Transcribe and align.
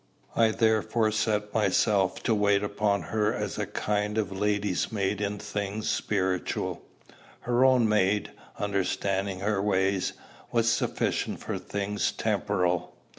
I 0.35 0.49
therefore 0.49 1.11
set 1.11 1.53
myself 1.53 2.23
to 2.23 2.33
wait 2.33 2.63
upon 2.63 3.03
her 3.03 3.31
as 3.35 3.59
a 3.59 3.67
kind 3.67 4.17
of 4.17 4.31
lady's 4.31 4.91
maid 4.91 5.21
in 5.21 5.37
things 5.37 5.91
spiritual. 5.91 6.81
Her 7.41 7.63
own 7.63 7.87
maid, 7.87 8.31
understanding 8.57 9.41
her 9.41 9.61
ways, 9.61 10.13
was 10.51 10.67
sufficient 10.71 11.39
for 11.39 11.59
things 11.59 12.11
temporal. 12.11 12.95